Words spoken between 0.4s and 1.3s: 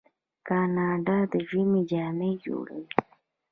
کاناډا